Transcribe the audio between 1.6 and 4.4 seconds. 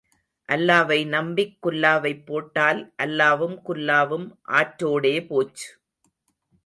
குல்லாவைப் போட்டால் அல்லாவும் குல்லாவும்